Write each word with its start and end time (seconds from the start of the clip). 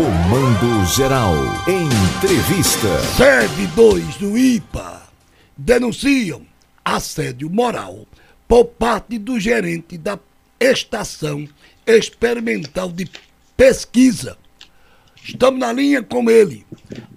Comando 0.00 0.86
Geral. 0.86 1.34
Entrevista. 1.68 2.88
Servidores 3.18 4.16
do 4.16 4.38
IPA 4.38 5.02
denunciam 5.54 6.40
assédio 6.82 7.50
moral 7.50 8.06
por 8.48 8.64
parte 8.64 9.18
do 9.18 9.38
gerente 9.38 9.98
da 9.98 10.18
Estação 10.58 11.46
Experimental 11.86 12.90
de 12.90 13.10
Pesquisa. 13.54 14.38
Estamos 15.22 15.60
na 15.60 15.70
linha 15.70 16.02
com 16.02 16.30
ele. 16.30 16.64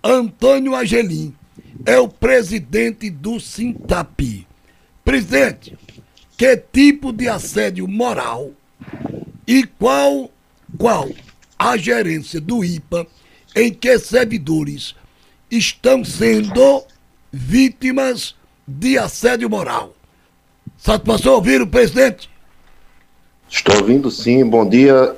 Antônio 0.03 0.75
Agelim 0.75 1.33
é 1.85 1.97
o 1.97 2.09
presidente 2.09 3.09
do 3.09 3.39
Sintapi. 3.39 4.45
Presidente, 5.05 5.77
que 6.37 6.57
tipo 6.57 7.13
de 7.13 7.29
assédio 7.29 7.87
moral 7.87 8.51
e 9.47 9.63
qual 9.63 10.29
qual 10.77 11.07
a 11.63 11.77
gerência 11.77 12.41
do 12.41 12.61
IPA 12.61 13.07
em 13.55 13.73
que 13.73 13.97
servidores 13.97 14.95
estão 15.49 16.03
sendo 16.03 16.83
vítimas 17.31 18.35
de 18.67 18.97
assédio 18.97 19.49
moral. 19.49 19.93
Satisfação 20.77 21.35
ouvir 21.35 21.61
o 21.61 21.67
presidente? 21.67 22.29
Estou 23.49 23.77
ouvindo 23.77 24.11
sim. 24.11 24.43
Bom 24.43 24.67
dia. 24.67 25.15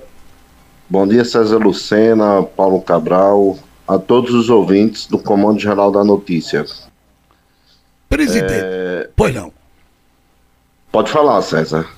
Bom 0.88 1.08
dia, 1.08 1.26
César 1.26 1.58
Lucena, 1.58 2.44
Paulo 2.44 2.80
Cabral, 2.80 3.58
a 3.88 3.98
todos 3.98 4.36
os 4.36 4.48
ouvintes 4.48 5.08
do 5.08 5.18
Comando 5.18 5.60
Geral 5.60 5.92
da 5.92 6.04
Notícia. 6.04 6.64
Presidente, 8.08 8.54
é... 8.54 9.10
pois 9.16 9.34
não. 9.34 9.52
Pode 10.92 11.12
falar, 11.12 11.42
César. 11.42 11.90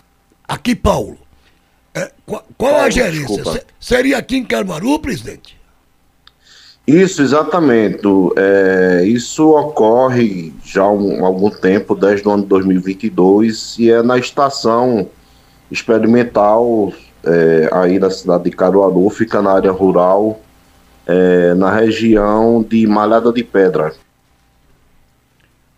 Aqui, 0.48 0.74
Paulo. 0.74 1.27
É, 1.98 2.12
qual, 2.26 2.46
qual 2.58 2.76
a 2.82 2.90
gerência? 2.90 3.66
Seria 3.80 4.18
aqui 4.18 4.38
em 4.38 4.44
Caruaru, 4.44 5.00
presidente? 5.00 5.58
Isso, 6.86 7.22
exatamente. 7.22 8.08
É, 8.38 9.04
isso 9.06 9.50
ocorre 9.50 10.54
já 10.64 10.84
há 10.84 10.92
um, 10.92 11.26
algum 11.26 11.50
tempo, 11.50 11.96
desde 11.96 12.28
o 12.28 12.32
ano 12.32 12.44
de 12.44 12.50
2022, 12.50 13.78
e 13.80 13.92
é 13.92 14.02
na 14.02 14.18
estação 14.18 15.10
experimental 15.70 16.94
é, 17.26 17.70
aí 17.74 18.00
da 18.00 18.10
cidade 18.10 18.46
de 18.46 18.52
Caruaru, 18.52 19.10
fica 19.10 19.42
na 19.42 19.52
área 19.52 19.72
rural, 19.72 20.40
é, 21.06 21.54
na 21.56 21.74
região 21.74 22.64
de 22.64 22.88
Malhada 22.88 23.34
de 23.34 23.44
Pedra. 23.44 23.94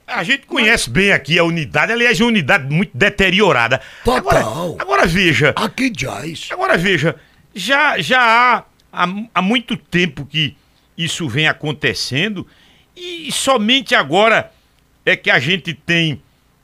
A 0.09 0.23
gente 0.23 0.45
conhece 0.45 0.89
bem 0.89 1.11
aqui 1.11 1.37
a 1.37 1.43
unidade, 1.43 1.91
aliás, 1.91 2.19
é 2.19 2.23
uma 2.23 2.29
unidade 2.29 2.73
muito 2.73 2.91
deteriorada. 2.95 3.81
Total. 4.03 4.17
Agora, 4.17 4.81
agora 4.81 5.05
veja. 5.05 5.53
Aqui 5.55 5.91
jaz. 5.95 6.49
Agora 6.51 6.77
veja, 6.77 7.15
já, 7.53 7.99
já 7.99 8.19
há, 8.21 8.63
há, 8.91 9.07
há 9.33 9.41
muito 9.41 9.77
tempo 9.77 10.25
que 10.25 10.55
isso 10.97 11.29
vem 11.29 11.47
acontecendo 11.47 12.45
e 12.95 13.31
somente 13.31 13.95
agora 13.95 14.51
é 15.05 15.15
que 15.15 15.31
a 15.31 15.39
gente 15.39 15.73
tem 15.73 16.21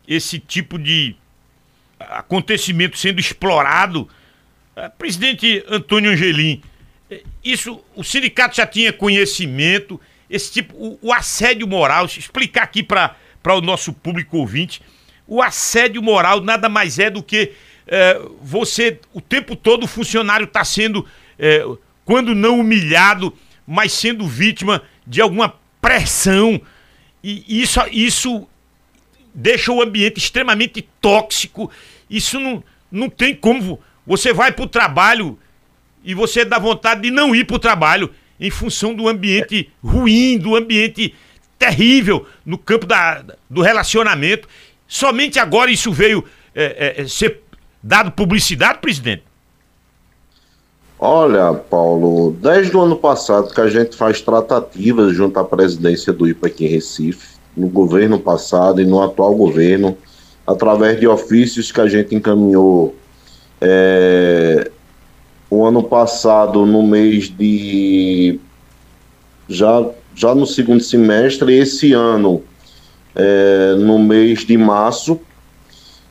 esse 0.07 0.39
tipo 0.39 0.77
de 0.77 1.15
acontecimento 1.99 2.97
sendo 2.97 3.19
explorado. 3.19 4.09
É, 4.75 4.89
presidente 4.89 5.63
Antônio 5.69 6.11
Angelim, 6.11 6.61
é, 7.09 7.23
isso 7.43 7.81
o 7.95 8.03
sindicato 8.03 8.57
já 8.57 8.67
tinha 8.67 8.91
conhecimento, 8.91 9.99
esse 10.30 10.52
tipo, 10.52 10.75
o, 10.75 10.99
o 11.02 11.13
assédio 11.13 11.67
moral, 11.67 12.05
explicar 12.05 12.63
aqui 12.63 12.83
para 12.83 13.15
o 13.53 13.61
nosso 13.61 13.91
público 13.93 14.38
ouvinte, 14.38 14.81
o 15.27 15.41
assédio 15.41 16.01
moral 16.01 16.41
nada 16.41 16.69
mais 16.69 16.97
é 16.97 17.09
do 17.09 17.21
que 17.21 17.52
é, 17.87 18.19
você, 18.41 18.99
o 19.13 19.21
tempo 19.21 19.55
todo 19.55 19.83
o 19.83 19.87
funcionário 19.87 20.45
está 20.45 20.63
sendo, 20.63 21.05
é, 21.37 21.65
quando 22.03 22.33
não 22.33 22.59
humilhado, 22.59 23.33
mas 23.67 23.93
sendo 23.93 24.27
vítima 24.27 24.81
de 25.05 25.21
alguma 25.21 25.55
pressão. 25.81 26.59
E 27.23 27.61
isso, 27.61 27.79
isso 27.91 28.47
deixa 29.33 29.71
o 29.71 29.81
ambiente 29.81 30.17
extremamente 30.17 30.87
tóxico. 31.02 31.71
Isso 32.09 32.39
não, 32.39 32.64
não 32.91 33.09
tem 33.09 33.36
como. 33.36 33.80
Você 34.05 34.33
vai 34.33 34.52
para 34.52 34.65
o 34.65 34.70
trabalho 34.70 35.37
e 36.03 36.14
você 36.14 36.45
dá 36.45 36.59
vontade 36.59 37.02
de 37.02 37.11
não 37.11 37.36
ir 37.36 37.45
para 37.45 37.55
o 37.55 37.59
trabalho 37.59 38.11
em 38.39 38.49
função 38.49 38.93
do 38.93 39.08
ambiente 39.08 39.70
ruim, 39.83 40.37
do 40.37 40.55
ambiente 40.55 41.15
terrível 41.58 42.26
no 42.45 42.58
campo 42.58 42.86
da, 42.86 43.23
do 43.49 43.61
relacionamento. 43.61 44.48
Somente 44.88 45.39
agora 45.39 45.71
isso 45.71 45.92
veio 45.92 46.23
é, 46.54 47.02
é, 47.02 47.08
ser 47.08 47.42
dado 47.82 48.11
publicidade, 48.11 48.80
presidente? 48.80 49.23
Olha, 50.98 51.54
Paulo, 51.54 52.36
desde 52.42 52.76
o 52.76 52.82
ano 52.82 52.95
passado 52.95 53.54
que 53.54 53.61
a 53.61 53.67
gente 53.67 53.95
faz 53.95 54.21
tratativas 54.21 55.14
junto 55.15 55.38
à 55.39 55.44
presidência 55.44 56.14
do 56.14 56.27
IPA 56.27 56.48
aqui 56.48 56.65
em 56.65 56.70
Recife, 56.70 57.36
no 57.55 57.67
governo 57.67 58.20
passado 58.20 58.82
e 58.82 58.86
no 58.86 59.02
atual 59.02 59.36
governo, 59.36 59.98
através 60.48 60.99
de 60.99 61.08
ofícios 61.08 61.71
que 61.71 61.82
a 61.82 61.88
gente 61.88 62.15
encaminhou 62.15 62.95
é, 63.60 64.71
o 65.49 65.65
ano 65.65 65.83
passado, 65.83 66.65
no 66.65 66.83
mês 66.83 67.30
de. 67.30 68.39
Já, 69.48 69.86
já 70.16 70.33
no 70.33 70.45
segundo 70.45 70.82
semestre, 70.82 71.58
esse 71.58 71.94
ano, 71.94 72.42
é, 73.16 73.76
no 73.78 74.00
mês 74.00 74.45
de 74.45 74.58
março, 74.58 75.20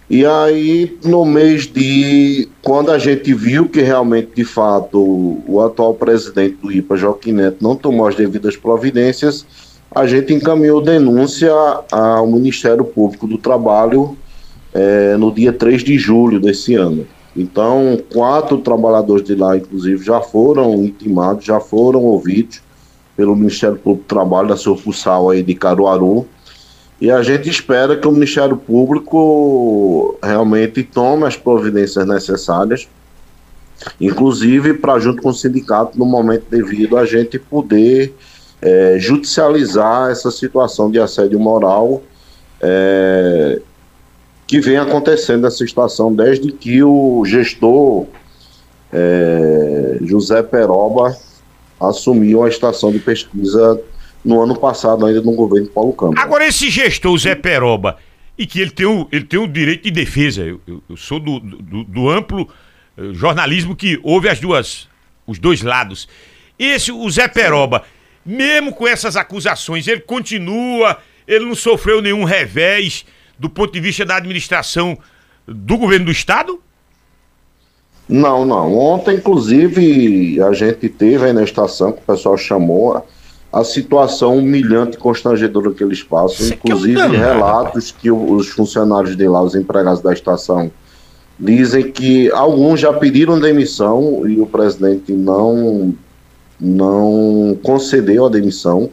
e 0.08 0.24
aí, 0.26 0.98
no 1.02 1.24
mês 1.24 1.66
de. 1.66 2.48
Quando 2.62 2.90
a 2.90 2.98
gente 2.98 3.32
viu 3.32 3.68
que 3.68 3.80
realmente, 3.80 4.32
de 4.36 4.44
fato, 4.44 4.98
o, 4.98 5.60
atual 5.60 5.94
presidente 5.94 6.56
do 6.62 6.70
IPA, 6.70 6.96
Joaquim 6.96 7.32
Neto, 7.32 7.56
não 7.62 7.74
tomou 7.74 8.06
as 8.06 8.14
devidas 8.14 8.54
providências, 8.54 9.46
a 9.90 10.06
gente 10.06 10.34
encaminhou 10.34 10.82
denúncia 10.82 11.50
ao 11.90 12.26
Ministério 12.26 12.84
Público 12.84 13.26
do 13.26 13.38
Trabalho 13.38 14.16
é, 14.74 15.16
no 15.16 15.32
dia 15.32 15.52
3 15.52 15.82
de 15.82 15.96
julho 15.96 16.38
desse 16.38 16.74
ano. 16.74 17.06
Então, 17.34 17.98
quatro 18.12 18.58
trabalhadores 18.58 19.24
de 19.24 19.34
lá, 19.34 19.56
inclusive, 19.56 20.04
já 20.04 20.20
foram 20.20 20.84
intimados, 20.84 21.46
já 21.46 21.58
foram 21.60 22.02
ouvidos 22.02 22.60
pelo 23.16 23.36
Ministério 23.36 23.76
Público 23.76 24.04
do 24.04 24.08
Trabalho 24.08 24.48
da 24.48 24.56
sucursal 24.56 25.30
aí 25.30 25.42
de 25.42 25.54
Caruaru. 25.54 26.26
E 27.00 27.10
a 27.10 27.22
gente 27.22 27.48
espera 27.48 27.96
que 27.96 28.06
o 28.06 28.12
Ministério 28.12 28.56
Público 28.56 30.18
realmente 30.22 30.82
tome 30.82 31.26
as 31.26 31.36
providências 31.36 32.06
necessárias, 32.06 32.88
inclusive 34.00 34.74
para, 34.74 34.98
junto 34.98 35.20
com 35.20 35.28
o 35.28 35.34
sindicato, 35.34 35.98
no 35.98 36.06
momento 36.06 36.44
devido, 36.48 36.96
a 36.96 37.04
gente 37.04 37.38
poder 37.38 38.14
é, 38.62 38.96
judicializar 38.98 40.10
essa 40.10 40.30
situação 40.30 40.90
de 40.90 40.98
assédio 40.98 41.38
moral 41.38 42.02
é, 42.60 43.60
que 44.46 44.60
vem 44.60 44.76
acontecendo 44.76 45.42
nessa 45.42 45.64
estação 45.64 46.14
desde 46.14 46.52
que 46.52 46.82
o 46.82 47.24
gestor 47.26 48.06
é, 48.92 49.98
José 50.02 50.42
Peroba 50.42 51.16
assumiu 51.80 52.42
a 52.42 52.48
estação 52.48 52.90
de 52.92 52.98
pesquisa 52.98 53.80
no 54.24 54.40
ano 54.40 54.58
passado, 54.58 55.04
ainda 55.04 55.20
no 55.20 55.32
governo 55.32 55.68
Paulo 55.68 55.92
Câmara. 55.92 56.20
Agora, 56.20 56.46
esse 56.46 56.70
gestor, 56.70 57.16
Zé 57.18 57.34
Peroba, 57.34 57.98
e 58.38 58.46
que 58.46 58.60
ele 58.60 58.70
tem 58.70 58.86
o, 58.86 59.06
ele 59.12 59.24
tem 59.24 59.38
o 59.38 59.46
direito 59.46 59.84
de 59.84 59.90
defesa, 59.90 60.42
eu, 60.42 60.60
eu, 60.66 60.82
eu 60.88 60.96
sou 60.96 61.20
do, 61.20 61.38
do, 61.38 61.84
do 61.84 62.08
amplo 62.08 62.48
uh, 62.96 63.12
jornalismo 63.12 63.76
que 63.76 64.00
ouve 64.02 64.28
as 64.28 64.40
duas, 64.40 64.88
os 65.26 65.38
dois 65.38 65.62
lados. 65.62 66.08
Esse, 66.58 66.90
o 66.90 67.10
Zé 67.10 67.28
Peroba, 67.28 67.82
mesmo 68.24 68.72
com 68.72 68.88
essas 68.88 69.16
acusações, 69.16 69.86
ele 69.86 70.00
continua, 70.00 70.98
ele 71.26 71.44
não 71.44 71.54
sofreu 71.54 72.00
nenhum 72.00 72.24
revés 72.24 73.04
do 73.38 73.50
ponto 73.50 73.72
de 73.72 73.80
vista 73.80 74.04
da 74.04 74.16
administração 74.16 74.98
do 75.46 75.76
governo 75.76 76.06
do 76.06 76.12
Estado? 76.12 76.60
Não, 78.08 78.44
não. 78.44 78.76
Ontem, 78.76 79.16
inclusive, 79.16 80.40
a 80.42 80.52
gente 80.52 80.88
teve 80.88 81.24
aí 81.26 81.32
na 81.32 81.42
estação, 81.42 81.92
que 81.92 82.00
o 82.00 82.04
pessoal 82.04 82.36
chamou, 82.36 83.04
a 83.52 83.64
situação 83.64 84.38
humilhante 84.38 84.96
e 84.96 85.00
constrangedora 85.00 85.70
que 85.70 85.82
eles 85.82 86.02
passam, 86.02 86.44
Isso 86.44 86.54
inclusive 86.54 87.00
é 87.00 87.06
relatos 87.06 87.92
que 87.92 88.10
os 88.10 88.48
funcionários 88.48 89.16
de 89.16 89.28
lá, 89.28 89.42
os 89.42 89.54
empregados 89.54 90.00
da 90.00 90.12
estação, 90.12 90.70
dizem 91.38 91.90
que 91.90 92.30
alguns 92.32 92.80
já 92.80 92.92
pediram 92.92 93.38
demissão 93.38 94.26
e 94.26 94.40
o 94.40 94.46
presidente 94.46 95.12
não 95.12 95.94
não 96.60 97.58
concedeu 97.62 98.26
a 98.26 98.28
demissão, 98.28 98.88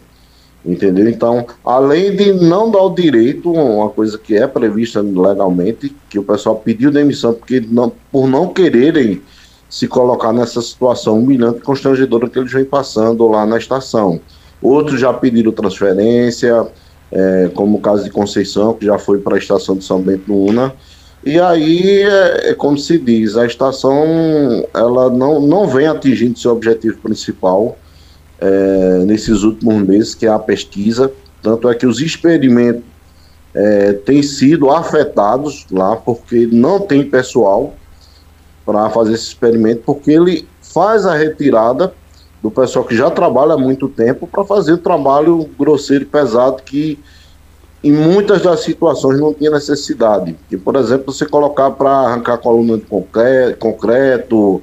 entendeu? 0.65 1.09
Então, 1.09 1.45
além 1.65 2.15
de 2.15 2.33
não 2.33 2.69
dar 2.69 2.83
o 2.83 2.93
direito, 2.93 3.51
uma 3.51 3.89
coisa 3.89 4.17
que 4.17 4.35
é 4.35 4.47
prevista 4.47 5.01
legalmente, 5.01 5.95
que 6.09 6.19
o 6.19 6.23
pessoal 6.23 6.55
pediu 6.55 6.91
demissão 6.91 7.33
porque 7.33 7.63
não, 7.67 7.91
por 8.11 8.27
não 8.27 8.47
quererem 8.47 9.21
se 9.69 9.87
colocar 9.87 10.33
nessa 10.33 10.61
situação 10.61 11.17
humilhante 11.17 11.59
e 11.59 11.61
constrangedora 11.61 12.29
que 12.29 12.37
eles 12.37 12.51
vêm 12.51 12.65
passando 12.65 13.27
lá 13.27 13.45
na 13.45 13.57
estação. 13.57 14.19
Outros 14.61 14.99
já 14.99 15.13
pediram 15.13 15.51
transferência, 15.51 16.67
é, 17.11 17.49
como 17.55 17.77
o 17.77 17.81
caso 17.81 18.03
de 18.03 18.09
Conceição, 18.09 18.73
que 18.73 18.85
já 18.85 18.99
foi 18.99 19.19
para 19.19 19.35
a 19.35 19.39
estação 19.39 19.75
de 19.75 19.83
São 19.83 20.01
Bento 20.01 20.33
Una. 20.33 20.73
E 21.23 21.39
aí, 21.39 22.01
é, 22.01 22.49
é, 22.49 22.53
como 22.53 22.77
se 22.77 22.97
diz, 22.97 23.37
a 23.37 23.45
estação 23.45 24.03
ela 24.73 25.09
não, 25.09 25.39
não 25.39 25.67
vem 25.67 25.87
atingindo 25.87 26.37
seu 26.37 26.51
objetivo 26.51 26.97
principal, 26.97 27.77
é, 28.41 29.03
nesses 29.05 29.43
últimos 29.43 29.87
meses, 29.87 30.15
que 30.15 30.25
é 30.25 30.29
a 30.29 30.39
pesquisa. 30.39 31.11
Tanto 31.41 31.69
é 31.69 31.75
que 31.75 31.85
os 31.85 32.01
experimentos 32.01 32.83
é, 33.53 33.93
têm 33.93 34.23
sido 34.23 34.71
afetados 34.71 35.65
lá, 35.71 35.95
porque 35.95 36.47
não 36.51 36.79
tem 36.79 37.07
pessoal 37.07 37.75
para 38.65 38.89
fazer 38.89 39.13
esse 39.13 39.27
experimento, 39.27 39.83
porque 39.85 40.11
ele 40.11 40.47
faz 40.61 41.05
a 41.05 41.15
retirada 41.15 41.93
do 42.41 42.49
pessoal 42.49 42.85
que 42.85 42.95
já 42.95 43.09
trabalha 43.11 43.53
há 43.53 43.57
muito 43.57 43.87
tempo 43.87 44.25
para 44.25 44.43
fazer 44.43 44.73
o 44.73 44.77
trabalho 44.77 45.47
grosseiro 45.59 46.03
e 46.03 46.07
pesado 46.07 46.63
que 46.63 46.97
em 47.83 47.91
muitas 47.91 48.41
das 48.41 48.61
situações 48.61 49.19
não 49.19 49.33
tinha 49.33 49.51
necessidade. 49.51 50.35
Que, 50.49 50.57
por 50.57 50.75
exemplo, 50.75 51.11
você 51.11 51.25
colocar 51.25 51.71
para 51.71 51.89
arrancar 51.89 52.37
coluna 52.37 52.77
de 52.77 52.85
concreto, 52.85 53.57
concreto 53.57 54.61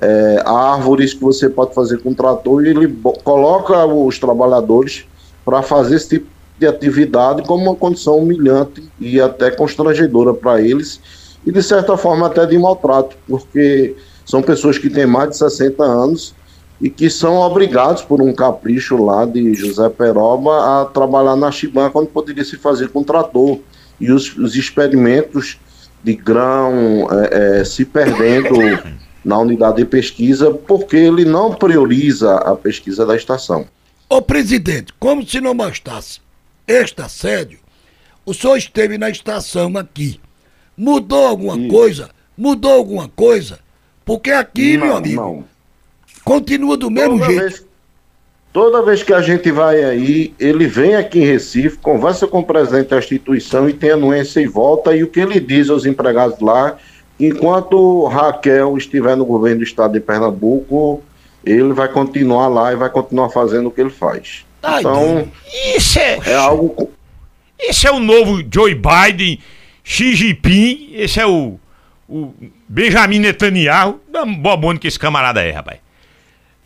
é, 0.00 0.42
árvores 0.44 1.14
que 1.14 1.20
você 1.20 1.48
pode 1.48 1.74
fazer 1.74 1.98
com 1.98 2.14
trator 2.14 2.64
e 2.64 2.70
ele 2.70 2.88
coloca 3.22 3.84
os 3.84 4.18
trabalhadores 4.18 5.04
para 5.44 5.62
fazer 5.62 5.96
esse 5.96 6.08
tipo 6.08 6.26
de 6.58 6.66
atividade 6.66 7.42
como 7.42 7.64
uma 7.64 7.74
condição 7.74 8.18
humilhante 8.18 8.82
e 8.98 9.20
até 9.20 9.50
constrangedora 9.50 10.34
para 10.34 10.60
eles 10.60 11.00
e 11.44 11.50
de 11.50 11.62
certa 11.62 11.96
forma 11.96 12.26
até 12.26 12.44
de 12.44 12.58
maltrato, 12.58 13.16
porque 13.26 13.96
são 14.26 14.42
pessoas 14.42 14.78
que 14.78 14.90
têm 14.90 15.06
mais 15.06 15.30
de 15.30 15.36
60 15.38 15.82
anos 15.82 16.34
e 16.80 16.88
que 16.88 17.10
são 17.10 17.36
obrigados 17.36 18.02
por 18.02 18.22
um 18.22 18.32
capricho 18.32 19.02
lá 19.02 19.26
de 19.26 19.54
José 19.54 19.88
Peroba 19.88 20.82
a 20.82 20.84
trabalhar 20.86 21.36
na 21.36 21.50
Chiban 21.50 21.90
quando 21.90 22.08
poderia 22.08 22.44
se 22.44 22.56
fazer 22.56 22.88
com 22.88 23.02
trator. 23.02 23.58
E 24.00 24.10
os, 24.10 24.34
os 24.38 24.56
experimentos 24.56 25.58
de 26.02 26.14
grão 26.14 27.06
é, 27.10 27.60
é, 27.60 27.64
se 27.64 27.84
perdendo 27.84 28.54
na 29.24 29.38
unidade 29.38 29.78
de 29.78 29.84
pesquisa 29.84 30.50
porque 30.50 30.96
ele 30.96 31.24
não 31.24 31.54
prioriza 31.54 32.36
a 32.36 32.56
pesquisa 32.56 33.04
da 33.04 33.16
estação. 33.16 33.66
Ô 34.08 34.20
presidente, 34.20 34.92
como 34.98 35.26
se 35.26 35.40
não 35.40 35.56
bastasse 35.56 36.20
este 36.66 37.00
assédio, 37.00 37.58
o 38.24 38.34
senhor 38.34 38.56
esteve 38.56 38.98
na 38.98 39.10
estação 39.10 39.76
aqui. 39.76 40.20
Mudou 40.76 41.26
alguma 41.26 41.54
Sim. 41.54 41.68
coisa? 41.68 42.10
Mudou 42.36 42.72
alguma 42.72 43.08
coisa? 43.08 43.58
Porque 44.04 44.30
aqui, 44.30 44.76
não, 44.76 44.86
meu 44.86 44.96
amigo, 44.96 45.20
não. 45.20 45.44
continua 46.24 46.76
do 46.76 46.90
mesmo 46.90 47.18
toda 47.18 47.26
jeito. 47.26 47.40
Vez, 47.42 47.66
toda 48.52 48.82
vez 48.82 49.02
que 49.02 49.12
a 49.12 49.20
gente 49.20 49.50
vai 49.50 49.84
aí, 49.84 50.34
ele 50.38 50.66
vem 50.66 50.96
aqui 50.96 51.20
em 51.20 51.26
Recife, 51.26 51.76
conversa 51.78 52.26
com 52.26 52.40
o 52.40 52.44
presidente 52.44 52.88
da 52.88 52.98
instituição 52.98 53.68
e 53.68 53.72
tem 53.72 53.90
anuência 53.90 54.40
e 54.40 54.46
volta, 54.46 54.96
e 54.96 55.02
o 55.02 55.08
que 55.08 55.20
ele 55.20 55.38
diz 55.38 55.68
aos 55.68 55.84
empregados 55.86 56.40
lá, 56.40 56.78
enquanto 57.26 58.06
Raquel 58.06 58.76
estiver 58.76 59.16
no 59.16 59.24
governo 59.24 59.58
do 59.58 59.64
estado 59.64 59.92
de 59.92 60.00
Pernambuco, 60.00 61.02
ele 61.44 61.72
vai 61.72 61.88
continuar 61.88 62.48
lá 62.48 62.72
e 62.72 62.76
vai 62.76 62.90
continuar 62.90 63.30
fazendo 63.30 63.68
o 63.68 63.70
que 63.70 63.80
ele 63.80 63.90
faz. 63.90 64.44
Ai, 64.62 64.80
então, 64.80 65.28
isso 65.76 65.98
é, 65.98 66.18
é 66.26 66.34
algo. 66.34 66.90
Isso 67.58 67.86
é 67.86 67.90
o 67.90 68.00
novo 68.00 68.42
Joe 68.50 68.74
Biden, 68.74 69.38
Xi 69.82 70.14
Jinping, 70.14 70.90
esse 70.94 71.20
é 71.20 71.26
o 71.26 71.58
o 72.10 72.32
Benjamin 72.68 73.20
Netanyahu, 73.20 74.00
da 74.10 74.26
bobona 74.26 74.78
que 74.78 74.88
esse 74.88 74.98
camarada 74.98 75.40
é, 75.40 75.52
rapaz. 75.52 75.78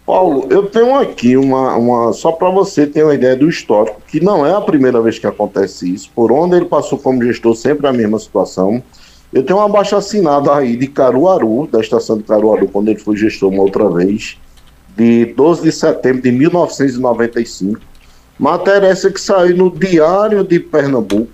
Paulo, 0.07 0.47
eu 0.51 0.67
tenho 0.67 0.95
aqui 0.97 1.37
uma, 1.37 1.77
uma 1.77 2.13
só 2.13 2.33
para 2.33 2.51
você 2.51 2.87
ter 2.87 3.05
uma 3.05 3.15
ideia 3.15 3.37
do 3.37 3.49
histórico, 3.49 4.01
que 4.07 4.21
não 4.21 4.45
é 4.45 4.55
a 4.55 4.61
primeira 4.61 5.01
vez 5.01 5.19
que 5.19 5.27
acontece 5.27 5.93
isso. 5.93 6.11
Por 6.15 6.33
onde 6.33 6.57
ele 6.57 6.67
passou 6.67 6.99
como 6.99 7.23
gestor, 7.23 7.55
sempre 7.55 7.87
a 7.87 7.93
mesma 7.93 8.19
situação. 8.19 8.83
Eu 9.35 9.43
tenho 9.43 9.59
uma 9.59 9.69
baixa 9.69 9.97
assinada 9.97 10.55
aí 10.55 10.77
de 10.77 10.87
Caruaru, 10.87 11.67
da 11.67 11.81
estação 11.81 12.17
de 12.17 12.23
Caruaru, 12.23 12.69
quando 12.69 12.89
ele 12.89 13.01
foi 13.01 13.17
gestor 13.17 13.53
uma 13.53 13.65
outra 13.65 13.91
vez, 13.91 14.39
de 14.97 15.27
12 15.27 15.65
de 15.65 15.73
setembro 15.73 16.23
de 16.23 16.31
1995. 16.31 17.81
Matéria 18.39 18.87
essa 18.87 19.11
que 19.11 19.21
saiu 19.21 19.57
no 19.57 19.71
Diário 19.77 20.45
de 20.45 20.61
Pernambuco, 20.61 21.33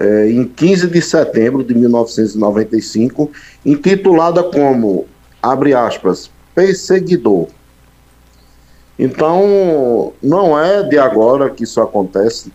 é, 0.00 0.30
em 0.30 0.44
15 0.44 0.86
de 0.86 1.02
setembro 1.02 1.62
de 1.62 1.74
1995, 1.74 3.30
intitulada 3.66 4.42
como, 4.42 5.06
abre 5.42 5.74
aspas, 5.74 6.30
Perseguidor. 6.54 7.48
Então, 8.98 10.14
não 10.22 10.58
é 10.58 10.82
de 10.82 10.98
agora 10.98 11.50
que 11.50 11.64
isso 11.64 11.82
acontece. 11.82 12.50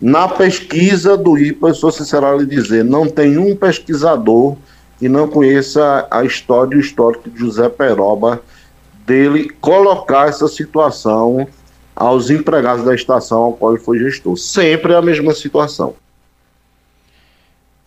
Na 0.00 0.26
pesquisa 0.26 1.16
do 1.16 1.36
IPA, 1.36 1.68
eu 1.68 1.74
sou 1.74 1.92
sincero 1.92 2.26
a 2.26 2.36
lhe 2.36 2.46
dizer, 2.46 2.82
não 2.82 3.06
tem 3.06 3.36
um 3.36 3.54
pesquisador 3.54 4.56
que 4.98 5.08
não 5.08 5.28
conheça 5.28 6.06
a 6.10 6.24
história 6.24 6.74
e 6.74 6.78
o 6.78 6.80
histórico 6.80 7.28
de 7.28 7.38
José 7.38 7.68
Peroba, 7.68 8.42
dele 9.06 9.50
colocar 9.60 10.28
essa 10.28 10.48
situação 10.48 11.46
aos 11.94 12.30
empregados 12.30 12.84
da 12.84 12.94
estação 12.94 13.38
ao 13.38 13.52
qual 13.52 13.74
ele 13.74 13.82
foi 13.82 13.98
gestor. 13.98 14.36
Sempre 14.36 14.94
a 14.94 15.02
mesma 15.02 15.34
situação. 15.34 15.94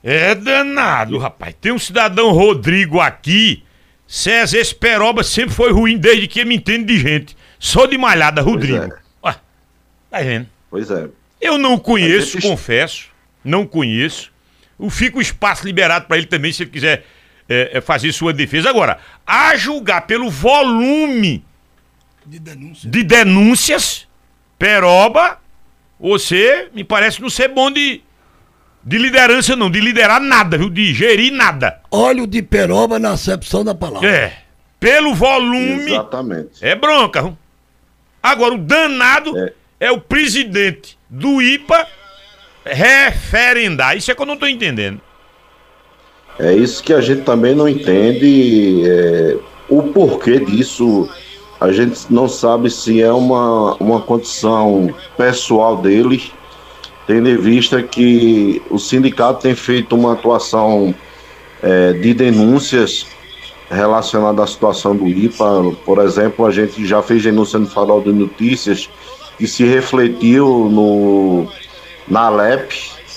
É 0.03 0.35
danado, 0.35 1.17
rapaz. 1.17 1.55
Tem 1.61 1.71
um 1.71 1.79
cidadão 1.79 2.31
Rodrigo 2.31 2.99
aqui. 2.99 3.63
César 4.05 4.57
Esperoba 4.57 5.23
sempre 5.23 5.55
foi 5.55 5.71
ruim 5.71 5.97
desde 5.97 6.27
que 6.27 6.43
me 6.43 6.55
entende 6.55 6.93
de 6.93 6.99
gente. 6.99 7.37
Só 7.57 7.85
de 7.85 7.97
malhada, 7.97 8.41
Rodrigo. 8.41 8.83
É. 8.83 8.89
Ué, 9.25 9.35
tá 10.09 10.19
vendo? 10.19 10.47
Pois 10.69 10.91
é. 10.91 11.07
Eu 11.43 11.57
não 11.57 11.77
conheço, 11.77 12.39
gente... 12.39 12.49
confesso. 12.49 13.09
Não 13.43 13.65
conheço. 13.65 14.31
Fica 14.89 15.17
o 15.17 15.21
espaço 15.21 15.65
liberado 15.65 16.07
para 16.07 16.17
ele 16.17 16.25
também, 16.25 16.51
se 16.51 16.63
ele 16.63 16.71
quiser 16.71 17.05
é, 17.49 17.77
é, 17.77 17.81
fazer 17.81 18.11
sua 18.11 18.33
defesa. 18.33 18.69
Agora, 18.69 18.97
a 19.25 19.55
julgar 19.55 20.07
pelo 20.07 20.29
volume 20.29 21.43
de, 22.25 22.39
denúncia. 22.39 22.89
de 22.89 23.03
denúncias, 23.03 24.07
Peroba, 24.57 25.39
você 25.99 26.69
me 26.73 26.83
parece 26.83 27.21
não 27.21 27.29
ser 27.29 27.49
bom 27.49 27.69
de 27.69 28.01
de 28.85 28.97
liderança 28.97 29.55
não, 29.55 29.71
de 29.71 29.79
liderar 29.79 30.19
nada, 30.19 30.57
viu? 30.57 30.69
De 30.69 30.93
gerir 30.93 31.31
nada. 31.31 31.79
Óleo 31.89 32.27
de 32.27 32.41
peroba 32.41 32.99
na 32.99 33.11
acepção 33.11 33.63
da 33.63 33.73
palavra. 33.73 34.09
É. 34.09 34.37
Pelo 34.79 35.15
volume. 35.15 35.93
Exatamente. 35.93 36.49
É 36.61 36.75
bronca, 36.75 37.21
viu? 37.21 37.37
Agora, 38.21 38.55
o 38.55 38.57
danado 38.57 39.37
é, 39.37 39.53
é 39.79 39.91
o 39.91 40.01
presidente 40.01 40.97
do 41.13 41.39
IPA 41.41 41.87
referendar. 42.65 43.95
Isso 43.95 44.09
é 44.09 44.15
que 44.15 44.21
eu 44.21 44.25
não 44.25 44.35
tô 44.35 44.47
entendendo. 44.47 44.99
É 46.39 46.51
isso 46.53 46.83
que 46.83 46.91
a 46.91 47.01
gente 47.01 47.21
também 47.21 47.53
não 47.53 47.69
entende. 47.69 48.83
É, 48.89 49.37
o 49.69 49.83
porquê 49.83 50.39
disso. 50.39 51.07
A 51.61 51.71
gente 51.71 52.07
não 52.09 52.27
sabe 52.27 52.69
se 52.69 53.01
é 53.01 53.13
uma, 53.13 53.75
uma 53.75 54.01
condição 54.01 54.93
pessoal 55.15 55.77
deles 55.77 56.29
tendo 57.07 57.29
em 57.29 57.37
vista 57.37 57.81
que 57.81 58.61
o 58.69 58.77
sindicato 58.77 59.43
tem 59.43 59.55
feito 59.55 59.95
uma 59.95 60.11
atuação 60.11 60.93
é, 61.61 61.93
de 61.93 62.13
denúncias 62.13 63.05
relacionadas 63.69 64.43
à 64.43 64.47
situação 64.47 64.93
do 64.93 65.07
IPA. 65.07 65.73
Por 65.85 65.99
exemplo, 65.99 66.45
a 66.45 66.51
gente 66.51 66.85
já 66.85 67.01
fez 67.01 67.23
denúncia 67.23 67.57
no 67.59 67.67
Farol 67.67 68.01
de 68.01 68.11
Notícias 68.11 68.89
que 69.37 69.47
se 69.47 69.63
refletiu 69.65 70.69
no, 70.69 71.47
na 72.07 72.27
Alep, 72.27 72.73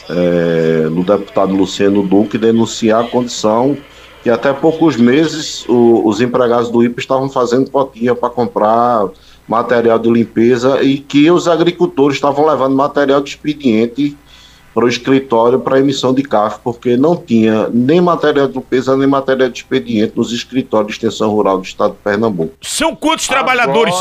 é, 0.09 0.89
no 0.91 1.03
deputado 1.05 1.55
Luciano 1.55 2.03
Duque, 2.03 2.39
denunciar 2.39 3.05
a 3.05 3.09
condição 3.09 3.77
que 4.23 4.31
até 4.31 4.53
poucos 4.53 4.97
meses 4.97 5.65
o, 5.69 6.03
os 6.05 6.21
empregados 6.21 6.69
do 6.69 6.83
IPA 6.83 7.01
estavam 7.01 7.31
fazendo 7.31 7.71
cotinha 7.71 8.13
para 8.13 8.29
comprar 8.29 9.09
material 9.47 10.01
de 10.01 10.11
limpeza 10.11 10.83
e 10.83 10.99
que 10.99 11.31
os 11.31 11.47
agricultores 11.47 12.17
estavam 12.17 12.45
levando 12.45 12.75
material 12.75 13.21
de 13.21 13.31
expediente 13.31 14.17
para 14.75 14.85
o 14.85 14.89
escritório 14.89 15.61
para 15.61 15.79
emissão 15.79 16.13
de 16.13 16.23
CAF, 16.23 16.59
porque 16.63 16.97
não 16.97 17.17
tinha 17.17 17.69
nem 17.73 18.01
material 18.01 18.49
de 18.49 18.55
limpeza 18.55 18.97
nem 18.97 19.07
material 19.07 19.49
de 19.49 19.59
expediente 19.59 20.15
nos 20.17 20.33
escritórios 20.33 20.89
de 20.89 21.07
extensão 21.07 21.31
rural 21.31 21.59
do 21.59 21.65
estado 21.65 21.93
de 21.93 21.99
Pernambuco. 21.99 22.53
São 22.61 22.95
quantos 22.95 23.29
trabalhadores? 23.29 23.95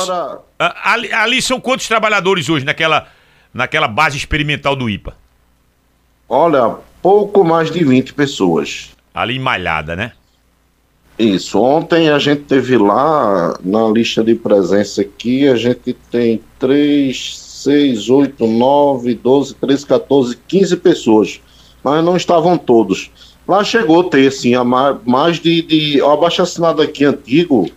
Agora... 0.58 0.80
Ali, 0.84 1.12
ali, 1.12 1.42
são 1.42 1.60
quantos 1.60 1.88
trabalhadores 1.88 2.50
hoje 2.50 2.66
naquela, 2.66 3.08
naquela 3.54 3.88
base 3.88 4.18
experimental 4.18 4.76
do 4.76 4.90
IPA? 4.90 5.16
Olha, 6.28 6.78
pouco 7.02 7.44
mais 7.44 7.70
de 7.70 7.84
20 7.84 8.14
pessoas. 8.14 8.92
Ali 9.14 9.36
em 9.36 9.40
Malhada, 9.40 9.96
né? 9.96 10.14
Isso. 11.18 11.62
Ontem 11.62 12.10
a 12.10 12.20
gente 12.20 12.44
teve 12.44 12.78
lá, 12.78 13.58
na 13.64 13.88
lista 13.88 14.24
de 14.24 14.36
presença 14.36 15.02
aqui, 15.02 15.48
a 15.48 15.56
gente 15.56 15.94
tem 16.12 16.42
3, 16.60 17.38
6, 17.38 18.10
8, 18.10 18.46
9, 18.46 19.16
12, 19.16 19.56
13, 19.56 19.86
14, 19.86 20.38
15 20.48 20.78
pessoas. 20.78 21.42
Mas 21.84 22.04
não 22.04 22.18
estavam 22.18 22.58
todos. 22.58 23.10
Lá 23.48 23.64
chegou 23.64 24.02
a 24.02 24.10
ter, 24.10 24.28
assim, 24.28 24.56
a 24.56 24.64
mais, 24.64 24.98
mais 25.06 25.40
de, 25.40 25.62
de. 25.62 26.02
O 26.02 26.10
abaixo 26.10 26.42
assinado 26.42 26.82
aqui 26.82 27.06
antigo, 27.06 27.70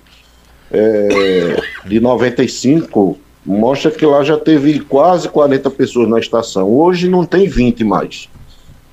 é, 0.70 1.56
de 1.86 2.00
95, 2.00 3.18
mostra 3.44 3.90
que 3.90 4.04
lá 4.04 4.22
já 4.22 4.36
teve 4.36 4.80
quase 4.80 5.28
40 5.28 5.70
pessoas 5.70 6.08
na 6.08 6.18
estação. 6.18 6.68
Hoje 6.68 7.08
não 7.08 7.24
tem 7.24 7.48
20 7.48 7.84
mais. 7.84 8.28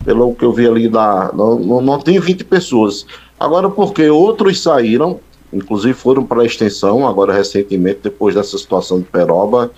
Pelo 0.03 0.33
que 0.35 0.45
eu 0.45 0.53
vi 0.53 0.67
ali, 0.67 0.89
não, 0.89 1.59
não, 1.59 1.81
não 1.81 1.99
tem 1.99 2.19
20 2.19 2.43
pessoas. 2.45 3.05
Agora, 3.39 3.69
porque 3.69 4.09
outros 4.09 4.61
saíram, 4.61 5.19
inclusive 5.51 5.93
foram 5.93 6.23
para 6.23 6.43
a 6.43 6.45
extensão, 6.45 7.07
agora 7.07 7.33
recentemente, 7.33 7.99
depois 8.03 8.35
dessa 8.35 8.57
situação 8.57 8.99
de 8.99 9.05
Peroba, 9.05 9.71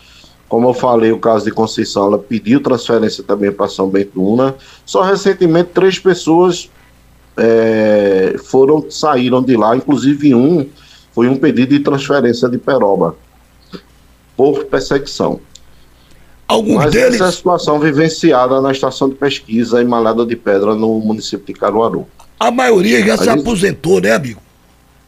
Como 0.47 0.69
eu 0.69 0.73
falei, 0.73 1.11
o 1.11 1.19
caso 1.19 1.45
de 1.45 1.51
Conceição, 1.51 2.07
ela 2.07 2.19
pediu 2.19 2.61
transferência 2.61 3.23
também 3.23 3.51
para 3.51 3.67
São 3.67 3.89
Bentuna. 3.89 4.55
Só 4.85 5.01
recentemente 5.01 5.69
três 5.73 5.97
pessoas 5.97 6.69
é, 7.35 8.35
foram 8.45 8.85
saíram 8.89 9.41
de 9.41 9.57
lá, 9.57 9.75
inclusive 9.75 10.33
um 10.35 10.67
foi 11.17 11.27
um 11.27 11.35
pedido 11.35 11.69
de 11.69 11.79
transferência 11.79 12.47
de 12.47 12.59
Peroba 12.59 13.15
por 14.35 14.65
perseguição. 14.65 15.39
Alguns 16.47 16.75
Mas 16.75 16.91
deles. 16.93 17.15
essa 17.15 17.23
é 17.23 17.27
a 17.27 17.31
situação 17.31 17.79
vivenciada 17.79 18.61
na 18.61 18.71
estação 18.71 19.09
de 19.09 19.15
pesquisa 19.15 19.81
em 19.81 19.85
Malhada 19.85 20.23
de 20.23 20.35
Pedra, 20.35 20.75
no 20.75 20.99
município 20.99 21.43
de 21.51 21.59
Caruaru. 21.59 22.05
A 22.39 22.51
maioria 22.51 23.03
já 23.03 23.15
A 23.15 23.17
se 23.17 23.23
gente- 23.25 23.39
aposentou, 23.39 23.99
né, 23.99 24.11
amigo? 24.11 24.39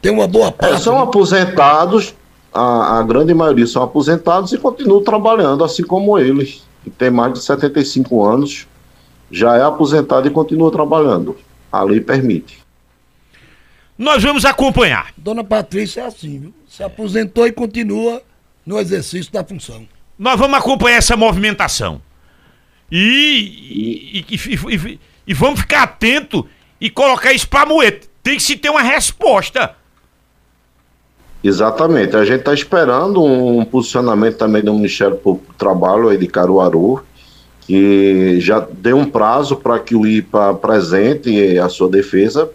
Tem 0.01 0.12
uma 0.12 0.28
boa 0.28 0.48
É, 0.48 0.51
parte. 0.51 0.82
são 0.82 0.96
né? 0.96 1.04
aposentados, 1.04 2.16
a, 2.51 2.98
a 2.98 3.04
grande 3.04 3.36
maioria 3.36 3.68
são 3.68 3.84
aposentados 3.84 4.51
e 4.51 4.58
continuam 4.58 5.04
trabalhando, 5.04 5.63
assim 5.63 5.84
como 5.84 6.18
ele, 6.18 6.60
que 6.84 6.89
tem 6.89 7.12
mais 7.12 7.34
de 7.34 7.39
75 7.44 8.25
anos, 8.25 8.66
já 9.30 9.56
é 9.58 9.62
aposentado 9.62 10.28
e 10.28 10.32
continua 10.32 10.72
trabalhando. 10.72 11.38
A 11.72 11.84
lei 11.84 12.01
permite. 12.01 12.63
Nós 14.00 14.24
vamos 14.24 14.46
acompanhar. 14.46 15.12
Dona 15.18 15.44
Patrícia 15.44 16.00
é 16.01 16.06
assim, 16.06 16.39
viu? 16.39 16.53
Se 16.70 16.82
aposentou 16.82 17.46
e 17.46 17.51
continua 17.51 18.22
no 18.65 18.79
exercício 18.79 19.29
da 19.32 19.44
função. 19.44 19.86
Nós 20.18 20.39
vamos 20.39 20.58
acompanhar 20.58 20.96
essa 20.98 21.18
movimentação. 21.18 22.01
E, 22.89 24.24
e, 24.29 24.36
e- 24.36 24.75
e- 24.75 25.00
e 25.27 25.34
vamos 25.34 25.60
ficar 25.60 25.84
atento 25.84 26.48
e 26.79 26.89
colocar 26.89 27.34
isso 27.34 27.48
pra 27.50 27.65
moer. 27.65 28.00
Tem 28.24 28.38
que 28.38 28.44
se 28.44 28.56
ter 28.56 28.70
uma 28.70 28.82
resposta. 28.82 29.75
Exatamente. 31.44 32.15
A 32.15 32.24
gente 32.25 32.39
está 32.39 32.53
esperando 32.53 33.22
um 33.24 33.63
posicionamento 33.65 34.38
também 34.38 34.62
do 34.63 34.74
Ministério 34.74 35.18
Público 35.18 35.51
do 35.53 35.58
Trabalho 35.58 36.10
aí 36.10 36.18
de 36.18 36.27
Caruaru, 36.27 37.03
que 37.62 38.39
já 38.41 38.60
deu 38.60 38.98
um 38.98 39.06
prazo 39.10 39.56
para 39.58 39.77
que 39.79 39.96
o 39.96 40.06
IPA 40.08 40.51
apresente 40.51 41.58
a 41.60 41.70
sua 41.70 41.89
defesa. 41.89 42.50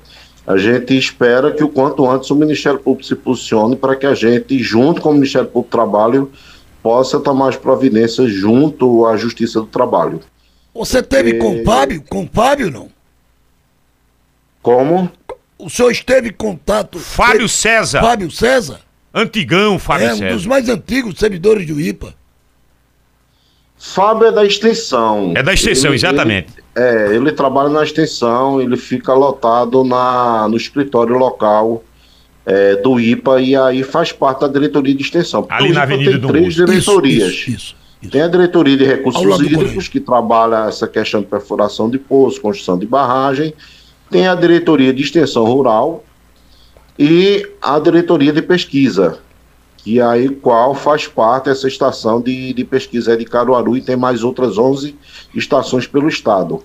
A 0.46 0.56
gente 0.58 0.96
espera 0.96 1.50
que 1.52 1.64
o 1.64 1.68
quanto 1.68 2.08
antes 2.08 2.30
o 2.30 2.34
Ministério 2.36 2.78
Público 2.78 3.06
se 3.06 3.14
posicione 3.14 3.76
para 3.76 3.96
que 3.96 4.04
a 4.06 4.14
gente, 4.14 4.58
junto 4.58 5.00
com 5.00 5.10
o 5.10 5.14
Ministério 5.14 5.48
Público 5.48 5.68
do 5.70 5.78
Trabalho, 5.78 6.30
possa 6.82 7.18
tomar 7.18 7.48
as 7.48 7.56
providências 7.56 8.30
junto 8.30 9.06
à 9.06 9.16
Justiça 9.16 9.60
do 9.60 9.66
Trabalho. 9.66 10.20
Você 10.74 11.02
teve 11.02 11.30
É. 11.36 11.38
com 11.38 11.60
o 11.60 11.64
Fábio? 11.64 12.02
Com 12.10 12.24
o 12.24 12.28
Fábio, 12.30 12.70
não? 12.70 12.90
Como? 14.60 15.10
O 15.58 15.70
senhor 15.70 15.90
esteve 15.90 16.28
em 16.28 16.32
contato 16.32 16.98
Fábio 16.98 17.32
teve- 17.38 17.48
César. 17.48 18.00
Fábio 18.02 18.30
César? 18.30 18.80
Antigão, 19.14 19.78
Fábio 19.78 20.08
é 20.08 20.12
um 20.12 20.16
César. 20.18 20.34
dos 20.34 20.46
mais 20.46 20.68
antigos 20.68 21.18
servidores 21.18 21.66
do 21.66 21.80
IPA. 21.80 22.14
Fábio 23.78 24.28
é 24.28 24.32
da 24.32 24.44
extensão. 24.44 25.32
É 25.36 25.42
da 25.42 25.52
extensão, 25.54 25.90
Ele- 25.90 25.96
exatamente. 25.96 26.48
ele- 26.56 26.63
é, 26.76 27.14
ele 27.14 27.30
trabalha 27.32 27.68
na 27.68 27.82
extensão, 27.82 28.60
ele 28.60 28.76
fica 28.76 29.12
lotado 29.14 29.84
na, 29.84 30.48
no 30.48 30.56
escritório 30.56 31.16
local 31.16 31.82
é, 32.44 32.76
do 32.76 32.98
IPA 32.98 33.40
e 33.40 33.56
aí 33.56 33.82
faz 33.82 34.12
parte 34.12 34.40
da 34.40 34.48
diretoria 34.48 34.94
de 34.94 35.02
extensão. 35.02 35.46
Ali 35.48 35.72
na 35.72 35.82
Avenida 35.82 36.12
tem 36.12 36.20
do 36.20 36.28
três 36.28 36.54
diretorias. 36.54 37.32
Isso, 37.32 37.50
isso, 37.50 37.74
isso. 38.02 38.10
Tem 38.10 38.20
a 38.20 38.28
diretoria 38.28 38.76
de 38.76 38.84
recursos 38.84 39.40
hídricos, 39.40 39.88
que 39.88 39.98
trabalha 39.98 40.68
essa 40.68 40.86
questão 40.86 41.20
de 41.20 41.26
perfuração 41.26 41.88
de 41.88 41.98
poço, 41.98 42.40
construção 42.40 42.78
de 42.78 42.86
barragem. 42.86 43.54
Tem 44.10 44.28
a 44.28 44.34
diretoria 44.34 44.92
de 44.92 45.02
extensão 45.02 45.44
rural 45.44 46.04
e 46.98 47.48
a 47.62 47.78
diretoria 47.78 48.32
de 48.32 48.42
pesquisa, 48.42 49.18
que 49.84 50.00
aí 50.00 50.30
qual 50.30 50.74
faz 50.74 51.06
parte 51.06 51.44
dessa 51.44 51.68
estação 51.68 52.18
de, 52.18 52.54
de 52.54 52.64
pesquisa 52.64 53.14
de 53.14 53.26
Caruaru 53.26 53.76
e 53.76 53.82
tem 53.82 53.96
mais 53.96 54.24
outras 54.24 54.56
11 54.56 54.96
estações 55.34 55.86
pelo 55.86 56.08
estado. 56.08 56.62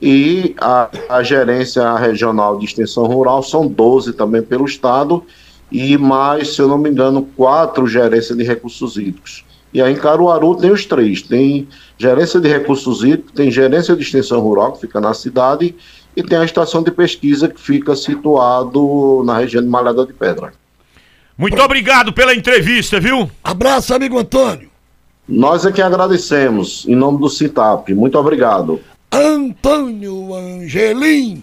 E 0.00 0.54
a, 0.60 0.88
a 1.08 1.22
gerência 1.24 1.96
regional 1.96 2.56
de 2.56 2.64
extensão 2.64 3.04
rural 3.04 3.42
são 3.42 3.66
12 3.66 4.12
também 4.12 4.42
pelo 4.42 4.64
estado 4.64 5.24
e 5.72 5.98
mais, 5.98 6.54
se 6.54 6.62
eu 6.62 6.68
não 6.68 6.78
me 6.78 6.88
engano, 6.88 7.28
quatro 7.36 7.84
gerências 7.88 8.38
de 8.38 8.44
recursos 8.44 8.96
hídricos. 8.96 9.44
E 9.74 9.82
aí 9.82 9.92
em 9.92 9.96
Caruaru 9.96 10.54
tem 10.54 10.70
os 10.70 10.86
três, 10.86 11.20
tem 11.20 11.66
gerência 11.98 12.38
de 12.38 12.48
recursos 12.48 13.02
hídricos, 13.02 13.32
tem 13.32 13.50
gerência 13.50 13.96
de 13.96 14.02
extensão 14.02 14.40
rural, 14.40 14.72
que 14.72 14.82
fica 14.82 15.00
na 15.00 15.14
cidade, 15.14 15.74
e 16.14 16.22
tem 16.22 16.38
a 16.38 16.44
estação 16.44 16.82
de 16.82 16.92
pesquisa, 16.92 17.48
que 17.48 17.60
fica 17.60 17.96
situado 17.96 19.22
na 19.24 19.38
região 19.38 19.62
de 19.62 19.68
Malhada 19.68 20.06
de 20.06 20.12
Pedra. 20.12 20.52
Muito 21.36 21.60
obrigado 21.60 22.12
pela 22.12 22.34
entrevista, 22.34 23.00
viu? 23.00 23.30
Abraço, 23.42 23.94
amigo 23.94 24.18
Antônio. 24.18 24.70
Nós 25.28 25.64
é 25.64 25.72
que 25.72 25.80
agradecemos, 25.80 26.86
em 26.86 26.94
nome 26.94 27.18
do 27.18 27.28
CITAP. 27.28 27.94
Muito 27.94 28.18
obrigado. 28.18 28.80
Antônio 29.10 30.34
Angelim. 30.34 31.42